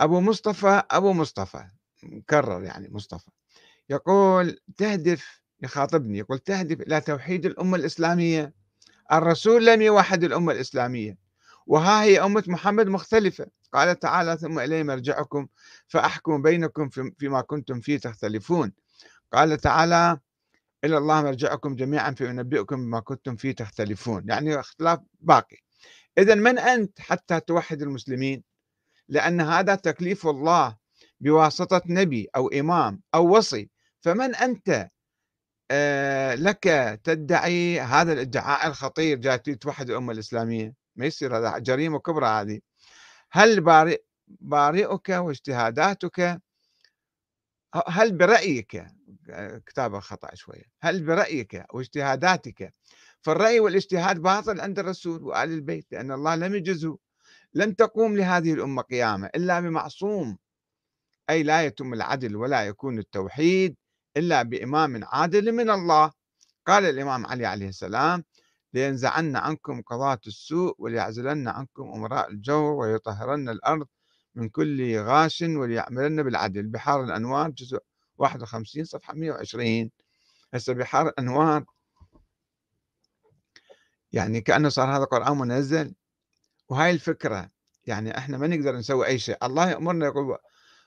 [0.00, 1.64] أبو مصطفى أبو مصطفى
[2.02, 3.30] مكرر يعني مصطفى
[3.90, 8.52] يقول تهدف يخاطبني يقول تهدف إلى توحيد الأمة الإسلامية.
[9.12, 11.18] الرسول لم يوحد الأمة الإسلامية
[11.66, 13.46] وها هي أمة محمد مختلفة.
[13.72, 15.46] قال تعالى ثم إلي مرجعكم
[15.88, 16.88] فأحكم بينكم
[17.18, 18.72] فيما كنتم فيه تختلفون.
[19.32, 20.18] قال تعالى
[20.84, 24.24] إلى الله مرجعكم جميعا فينبئكم بما كنتم فيه تختلفون.
[24.28, 25.56] يعني اختلاف باقي.
[26.18, 28.42] إذا من أنت حتى توحد المسلمين؟
[29.08, 30.76] لأن هذا تكليف الله
[31.20, 33.70] بواسطة نبي أو إمام أو وصي.
[34.00, 34.90] فمن أنت؟
[35.70, 36.62] آه، لك
[37.04, 40.74] تدعي هذا الإدعاء الخطير جاي توحد الأمة الإسلامية.
[40.96, 42.60] ما يصير هذا جريمة كبرى هذه.
[43.32, 46.40] هل بارئ بارئك واجتهاداتك؟
[47.88, 48.86] هل برأيك؟
[49.66, 50.64] كتابة خطأ شوية.
[50.82, 52.74] هل برأيك واجتهاداتك؟
[53.22, 56.98] فالرأي والاجتهاد باطل عند الرسول وآل البيت لأن الله لم يجزه.
[57.54, 60.38] لن تقوم لهذه الأمة قيامة إلا بمعصوم.
[61.30, 63.76] أي لا يتم العدل ولا يكون التوحيد
[64.16, 66.12] إلا بإمام عادل من الله.
[66.66, 68.24] قال الإمام علي عليه السلام
[68.74, 73.86] لينزعن عنكم قضاة السوء وليعزلن عنكم أمراء الجور ويطهرن الأرض
[74.34, 76.66] من كل غاش وليعملن بالعدل.
[76.66, 77.78] بحار الأنوار جزء
[78.18, 79.90] 51 صفحة 120
[80.54, 81.64] هسه بحار الأنوار
[84.12, 85.94] يعني كأنه صار هذا قرآن منزل.
[86.68, 87.50] وهاي الفكرة
[87.84, 89.36] يعني إحنا ما نقدر نسوي أي شيء.
[89.42, 90.38] الله يأمرنا يقول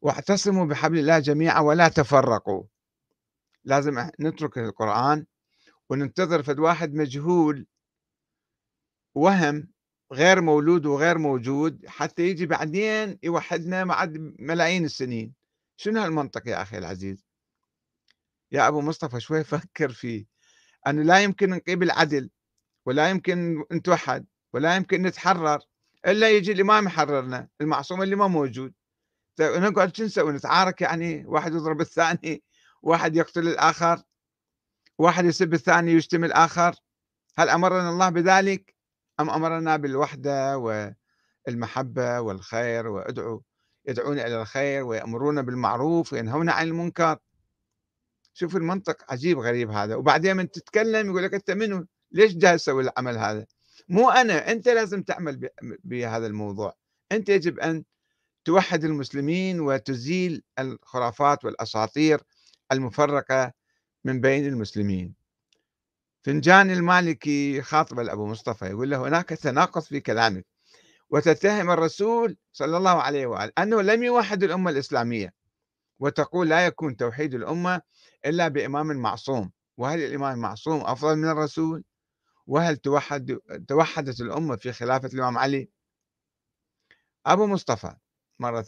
[0.00, 2.64] واعتصموا بحبل الله جميعا ولا تفرقوا.
[3.64, 5.26] لازم نترك القرآن
[5.88, 7.66] وننتظر فد واحد مجهول
[9.14, 9.68] وهم
[10.12, 15.34] غير مولود وغير موجود حتى يجي بعدين يوحدنا بعد ملايين السنين.
[15.76, 17.26] شنو هالمنطق يا أخي العزيز؟
[18.52, 20.26] يا أبو مصطفى شوي فكر فيه.
[20.86, 22.30] أنه لا يمكن نقيم العدل
[22.86, 24.26] ولا يمكن نتوحد.
[24.54, 25.60] ولا يمكن نتحرر
[26.06, 28.72] إلا يجي الإمام يحررنا المعصوم اللي ما موجود.
[29.36, 32.42] طيب نقعد شو نسوي؟ نتعارك يعني؟ واحد يضرب الثاني
[32.82, 34.02] واحد يقتل الآخر
[34.98, 36.74] واحد يسب الثاني يشتم الآخر.
[37.38, 38.74] هل أمرنا الله بذلك؟
[39.20, 40.58] أم أمرنا بالوحدة
[41.46, 43.40] والمحبة والخير وادعوا
[43.88, 47.18] يدعون إلى الخير ويأمرون بالمعروف وينهون عن المنكر.
[48.34, 49.94] شوف المنطق عجيب غريب هذا.
[49.94, 53.46] وبعدين من تتكلم يقول لك أنت منو؟ ليش جاي تسوي العمل هذا؟
[53.88, 56.76] مو أنا أنت لازم تعمل بهذا الموضوع.
[57.12, 57.84] أنت يجب أن
[58.44, 62.20] توحد المسلمين وتزيل الخرافات والأساطير
[62.72, 63.52] المفرقة
[64.04, 65.14] من بين المسلمين.
[66.24, 70.46] فنجان المالكي خاطب أبو مصطفى يقول له هناك تناقض في كلامك.
[71.10, 75.32] وتتهم الرسول صلى الله عليه وآله أنه لم يوحد الأمة الإسلامية.
[75.98, 77.82] وتقول لا يكون توحيد الأمة
[78.26, 79.50] إلا بإمام معصوم.
[79.76, 81.84] وهل الإمام المعصوم أفضل من الرسول؟
[82.46, 83.38] وهل توحد
[83.68, 85.70] توحدت الأمة في خلافة الإمام علي؟
[87.26, 87.96] أبو مصطفى
[88.40, 88.60] مرة